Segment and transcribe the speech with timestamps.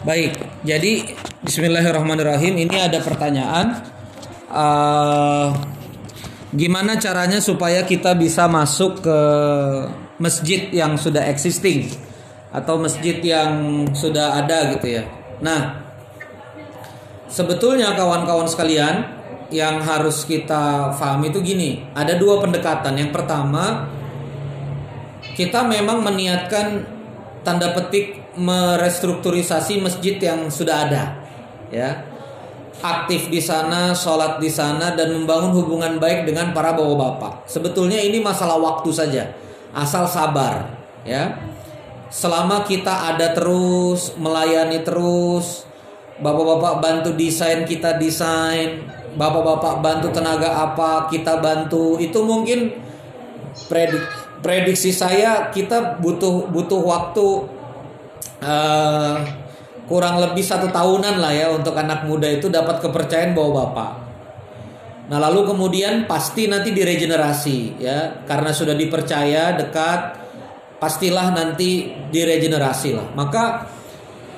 [0.00, 0.32] Baik,
[0.64, 1.12] jadi
[1.44, 2.56] Bismillahirrahmanirrahim.
[2.64, 3.84] Ini ada pertanyaan,
[4.48, 5.52] uh,
[6.56, 9.18] gimana caranya supaya kita bisa masuk ke
[10.16, 11.92] masjid yang sudah existing
[12.48, 15.04] atau masjid yang sudah ada gitu ya.
[15.44, 15.84] Nah,
[17.28, 19.04] sebetulnya kawan-kawan sekalian
[19.52, 22.96] yang harus kita pahami itu gini, ada dua pendekatan.
[22.96, 23.84] Yang pertama,
[25.36, 26.88] kita memang meniatkan
[27.44, 31.02] tanda petik merestrukturisasi masjid yang sudah ada
[31.70, 32.10] ya
[32.80, 37.44] aktif di sana, sholat di sana dan membangun hubungan baik dengan para bapak-bapak.
[37.44, 39.36] Sebetulnya ini masalah waktu saja,
[39.76, 40.64] asal sabar,
[41.04, 41.36] ya.
[42.10, 45.62] Selama kita ada terus, melayani terus,
[46.18, 48.82] bapak-bapak bantu desain kita desain,
[49.14, 52.74] bapak-bapak bantu tenaga apa kita bantu, itu mungkin
[53.70, 54.02] predik,
[54.42, 57.59] prediksi saya kita butuh butuh waktu
[58.40, 59.16] uh,
[59.90, 63.90] kurang lebih satu tahunan lah ya untuk anak muda itu dapat kepercayaan bahwa bapak.
[65.10, 70.14] Nah lalu kemudian pasti nanti diregenerasi ya karena sudah dipercaya dekat
[70.78, 73.10] pastilah nanti diregenerasi lah.
[73.18, 73.66] Maka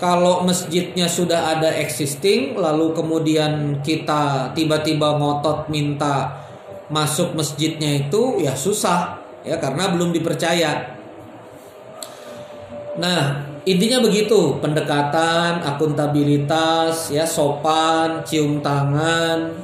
[0.00, 6.42] kalau masjidnya sudah ada existing lalu kemudian kita tiba-tiba ngotot minta
[6.88, 11.01] masuk masjidnya itu ya susah ya karena belum dipercaya.
[12.92, 19.56] Nah, intinya begitu, pendekatan, akuntabilitas, ya sopan, cium tangan,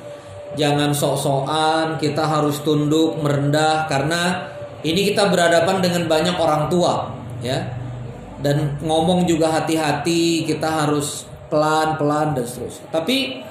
[0.57, 4.49] jangan sok-sokan, kita harus tunduk, merendah karena
[4.81, 7.13] ini kita berhadapan dengan banyak orang tua,
[7.45, 7.77] ya.
[8.39, 12.87] Dan ngomong juga hati-hati, kita harus pelan-pelan dan seterusnya.
[12.95, 13.43] Tapi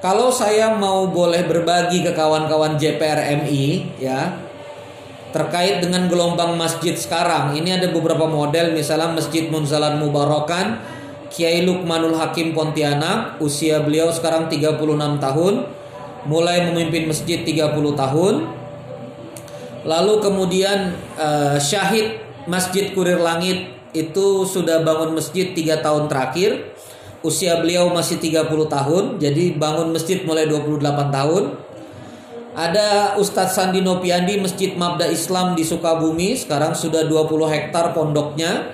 [0.00, 4.45] kalau saya mau boleh berbagi ke kawan-kawan JPRMI, ya,
[5.36, 7.52] terkait dengan gelombang masjid sekarang.
[7.52, 10.80] Ini ada beberapa model misalnya Masjid Munzalan Mubarakan
[11.28, 14.80] Kiai Lukmanul Hakim Pontianak, usia beliau sekarang 36
[15.20, 15.54] tahun,
[16.24, 18.34] mulai memimpin masjid 30 tahun.
[19.84, 26.72] Lalu kemudian uh, Syahid Masjid Kurir Langit itu sudah bangun masjid 3 tahun terakhir.
[27.20, 30.80] Usia beliau masih 30 tahun, jadi bangun masjid mulai 28
[31.12, 31.44] tahun.
[32.56, 36.32] Ada Ustadz Sandi Nopiandi Masjid Mabda Islam di Sukabumi.
[36.32, 38.72] Sekarang sudah 20 hektar pondoknya.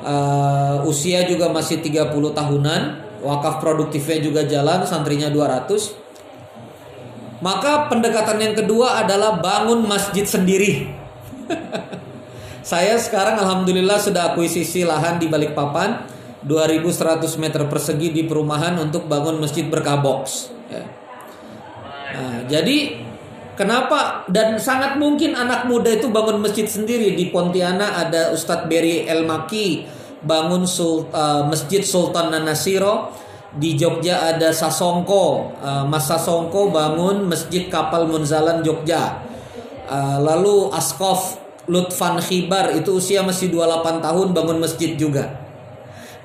[0.00, 2.82] Uh, Usia juga masih 30 tahunan.
[3.20, 10.88] Wakaf produktifnya juga jalan Santrinya 200 Maka pendekatan yang kedua adalah bangun masjid sendiri.
[12.64, 16.16] Saya sekarang Alhamdulillah sudah akuisisi lahan di Balikpapan.
[16.48, 20.86] 2100 meter persegi di perumahan untuk bangun masjid berkah box ya.
[22.14, 23.07] Nah, jadi
[23.58, 24.22] Kenapa?
[24.30, 27.18] Dan sangat mungkin anak muda itu bangun masjid sendiri.
[27.18, 29.82] Di Pontianak ada Ustadz Berry El Maki
[30.22, 33.10] bangun sul, uh, masjid Sultan Nanasiro.
[33.50, 35.58] Di Jogja ada Sasongko.
[35.58, 39.26] Uh, Mas Sasongko bangun masjid Kapal Munzalan Jogja.
[39.90, 45.47] Uh, lalu Askof Lutfan Khibar itu usia masih 28 tahun bangun masjid juga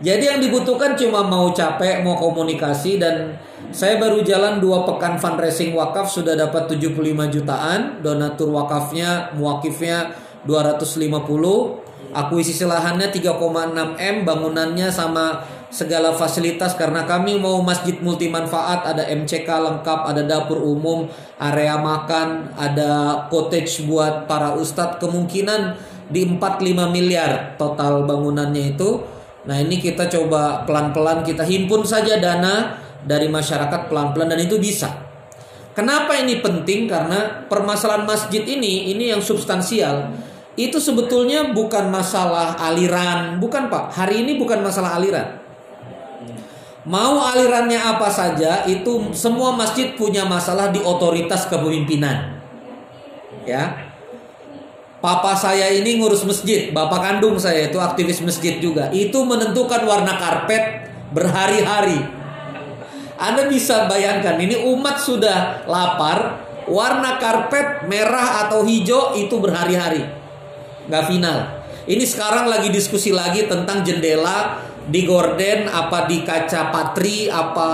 [0.01, 3.37] jadi yang dibutuhkan cuma mau capek mau komunikasi dan
[3.73, 6.93] saya baru jalan dua pekan fundraising wakaf sudah dapat 75
[7.33, 10.13] jutaan, donatur wakafnya, muakifnya
[10.45, 15.41] 250, akuisisi lahannya 3,6 M, bangunannya sama
[15.73, 21.09] segala fasilitas karena kami mau masjid multi manfaat, ada MCK lengkap, ada dapur umum,
[21.41, 25.73] area makan, ada cottage buat para ustadz, kemungkinan
[26.13, 29.01] di 4-5 miliar total bangunannya itu.
[29.43, 34.87] Nah ini kita coba pelan-pelan kita himpun saja dana dari masyarakat pelan-pelan dan itu bisa.
[35.73, 36.85] Kenapa ini penting?
[36.85, 40.13] Karena permasalahan masjid ini ini yang substansial.
[40.53, 43.89] Itu sebetulnya bukan masalah aliran, bukan Pak.
[43.89, 45.41] Hari ini bukan masalah aliran.
[46.83, 52.37] Mau alirannya apa saja, itu semua masjid punya masalah di otoritas kepemimpinan.
[53.49, 53.92] Ya.
[55.03, 58.87] Papa saya ini ngurus masjid, bapak kandung saya itu aktivis masjid juga.
[58.95, 62.23] Itu menentukan warna karpet berhari-hari
[63.23, 70.03] anda bisa bayangkan ini umat sudah lapar, warna karpet merah atau hijau itu berhari-hari.
[70.91, 71.39] Nggak final.
[71.87, 77.71] Ini sekarang lagi diskusi lagi tentang jendela di gorden, apa di kaca patri, apa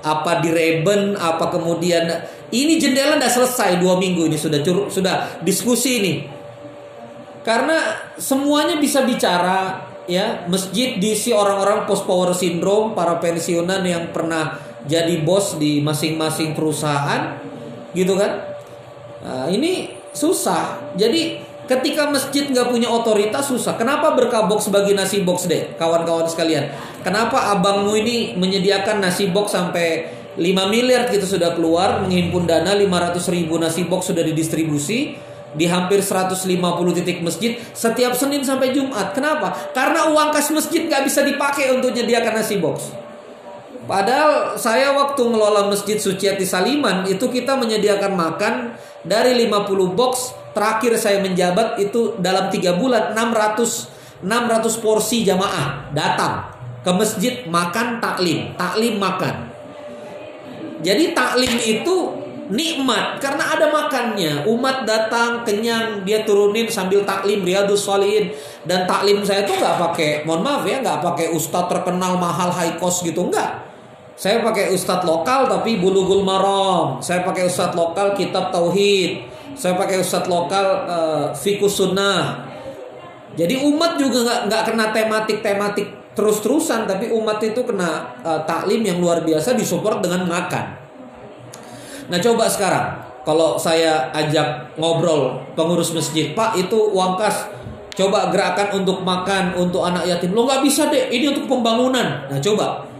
[0.00, 2.08] apa di reben, apa kemudian
[2.48, 6.14] ini jendela udah selesai dua minggu ini sudah curug, sudah diskusi ini.
[7.40, 7.76] Karena
[8.20, 10.44] semuanya bisa bicara ya.
[10.50, 17.36] Masjid diisi orang-orang post power syndrome para pensiunan yang pernah jadi bos di masing-masing perusahaan
[17.92, 18.32] gitu kan?
[19.20, 20.94] Nah, ini susah.
[20.96, 21.40] Jadi
[21.70, 23.78] ketika masjid nggak punya otoritas susah.
[23.78, 25.78] Kenapa berkah box bagi nasi box deh?
[25.78, 26.66] Kawan-kawan sekalian.
[27.06, 33.22] Kenapa abangmu ini menyediakan nasi box sampai 5 miliar kita sudah keluar menghimpun dana 500
[33.34, 36.46] ribu nasi box sudah didistribusi di hampir 150
[36.96, 39.10] titik masjid setiap Senin sampai Jumat.
[39.16, 39.70] Kenapa?
[39.74, 42.94] Karena uang kas masjid nggak bisa dipakai untuk menyediakan nasi box.
[43.90, 48.54] Padahal saya waktu ngelola Masjid Suciati Saliman itu kita menyediakan makan
[49.02, 56.44] dari 50 box terakhir saya menjabat itu dalam tiga bulan 600 600 porsi jamaah datang
[56.84, 59.48] ke masjid makan taklim, taklim makan.
[60.80, 62.19] Jadi taklim itu
[62.50, 64.44] nikmat karena ada makannya.
[64.44, 68.34] Umat datang kenyang, dia turunin sambil taklim Riyadus Shalihin
[68.66, 72.76] dan taklim saya tuh nggak pakai, mohon maaf ya, nggak pakai ustadz terkenal mahal high
[72.76, 73.70] cost gitu enggak
[74.20, 77.00] saya pakai ustadz lokal tapi bulughul maram.
[77.00, 79.24] Saya pakai ustadz lokal kitab tauhid.
[79.56, 82.44] Saya pakai ustadz lokal uh, fikus sunnah.
[83.32, 89.00] Jadi umat juga nggak nggak kena tematik-tematik terus-terusan, tapi umat itu kena uh, taklim yang
[89.00, 90.79] luar biasa disupport dengan makan.
[92.10, 92.86] Nah coba sekarang
[93.22, 97.46] kalau saya ajak ngobrol pengurus masjid, Pak itu uang kas
[97.94, 100.34] coba gerakan untuk makan untuk anak yatim.
[100.34, 102.26] Lo nggak bisa deh, ini untuk pembangunan.
[102.26, 102.90] Nah coba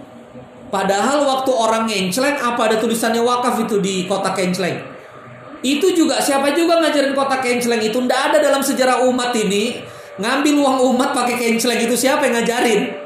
[0.70, 4.78] Padahal waktu orang ngencleng apa ada tulisannya wakaf itu di kota kencleng.
[5.66, 9.82] Itu juga siapa juga ngajarin kota kencleng itu ndak ada dalam sejarah umat ini
[10.22, 12.99] ngambil uang umat pakai kencleng itu siapa yang ngajarin?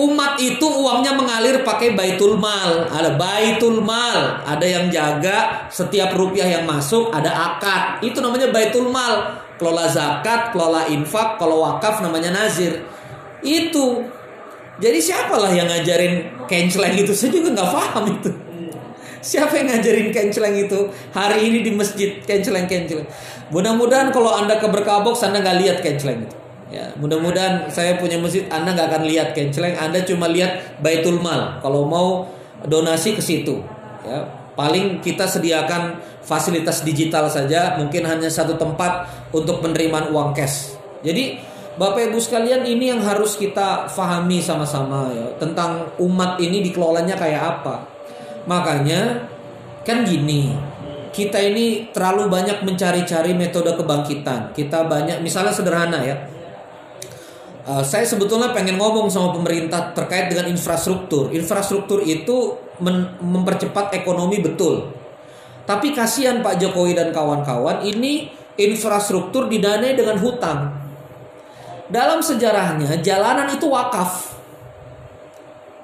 [0.00, 6.48] Umat itu uangnya mengalir pakai baitul mal, ada baitul mal, ada yang jaga setiap rupiah
[6.48, 8.00] yang masuk, ada akad.
[8.00, 9.44] Itu namanya baitul mal.
[9.60, 12.80] Kelola zakat, kelola infak, kalau wakaf namanya nazir.
[13.44, 14.08] Itu
[14.80, 17.12] jadi siapalah yang ngajarin kenceleng itu?
[17.12, 18.30] Saya juga nggak paham itu.
[19.20, 23.04] Siapa yang ngajarin kenceleng itu hari ini di masjid kenceleng kenceleng?
[23.52, 26.39] Mudah-mudahan kalau anda ke berkabok, anda nggak lihat kenceleng itu.
[26.70, 31.58] Ya, mudah-mudahan saya punya masjid, anda nggak akan lihat kenceleng, anda cuma lihat baitul mal.
[31.58, 32.30] Kalau mau
[32.62, 33.58] donasi ke situ,
[34.06, 34.22] ya
[34.54, 40.78] paling kita sediakan fasilitas digital saja, mungkin hanya satu tempat untuk penerimaan uang cash.
[41.02, 41.42] Jadi
[41.74, 47.40] Bapak Ibu sekalian ini yang harus kita fahami sama-sama ya tentang umat ini dikelolanya kayak
[47.40, 47.82] apa.
[48.44, 49.26] Makanya
[49.82, 50.54] kan gini,
[51.10, 54.52] kita ini terlalu banyak mencari-cari metode kebangkitan.
[54.52, 56.14] Kita banyak misalnya sederhana ya.
[57.60, 61.28] Uh, saya sebetulnya pengen ngomong sama pemerintah terkait dengan infrastruktur.
[61.28, 62.56] Infrastruktur itu
[63.20, 64.88] mempercepat ekonomi betul.
[65.68, 70.72] Tapi kasihan Pak Jokowi dan kawan-kawan ini infrastruktur didanai dengan hutang.
[71.90, 74.40] Dalam sejarahnya jalanan itu wakaf.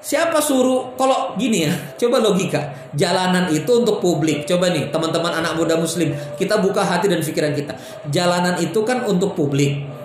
[0.01, 2.89] Siapa suruh kalau gini ya, coba logika.
[2.95, 4.47] Jalanan itu untuk publik.
[4.49, 7.75] Coba nih teman-teman anak muda muslim, kita buka hati dan pikiran kita.
[8.09, 9.96] Jalanan itu kan untuk publik.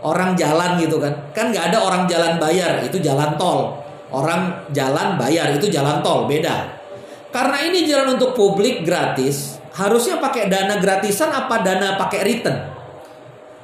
[0.00, 1.12] Orang jalan gitu kan.
[1.36, 3.76] Kan nggak ada orang jalan bayar, itu jalan tol.
[4.10, 6.80] Orang jalan bayar itu jalan tol, beda.
[7.30, 12.58] Karena ini jalan untuk publik gratis, harusnya pakai dana gratisan apa dana pakai return?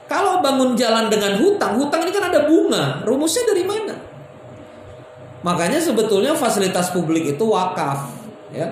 [0.06, 3.02] Kalau bangun jalan dengan hutang, hutang ini kan ada bunga.
[3.02, 3.94] Rumusnya dari mana?
[5.42, 8.14] Makanya sebetulnya fasilitas publik itu wakaf,
[8.54, 8.70] ya.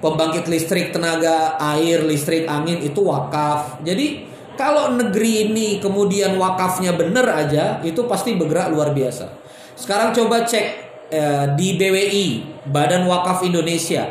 [0.00, 3.84] Pembangkit listrik, tenaga air, listrik, angin itu wakaf.
[3.84, 4.24] Jadi
[4.60, 9.32] kalau negeri ini kemudian wakafnya benar aja, itu pasti bergerak luar biasa.
[9.72, 10.66] Sekarang coba cek
[11.08, 12.26] eh, di BWI,
[12.68, 14.04] Badan Wakaf Indonesia,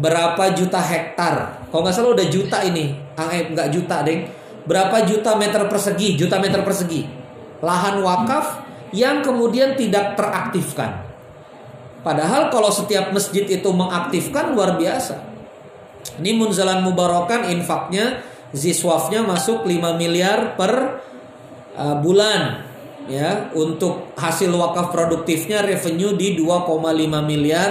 [0.00, 1.68] berapa juta hektar?
[1.68, 6.14] Kalau nggak salah udah juta ini, ah, eh, nggak juta deh berapa juta meter persegi,
[6.14, 7.02] juta meter persegi
[7.62, 11.06] lahan wakaf yang kemudian tidak teraktifkan.
[12.02, 15.22] Padahal kalau setiap masjid itu mengaktifkan luar biasa.
[16.18, 21.02] Ini Munzalan Mubarakan infaknya ziswafnya masuk 5 miliar per
[21.76, 22.68] uh, bulan
[23.10, 26.70] ya untuk hasil wakaf produktifnya revenue di 2,5
[27.26, 27.70] miliar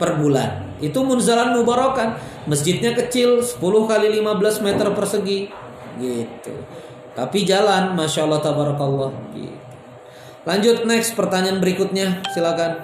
[0.00, 0.76] per bulan.
[0.82, 2.18] Itu Munzalan Mubarakan.
[2.50, 5.48] Masjidnya kecil 10 kali 15 meter persegi
[5.98, 6.54] gitu
[7.14, 9.58] tapi jalan masya Allah tabarakallah gitu.
[10.44, 12.72] lanjut next pertanyaan berikutnya silakan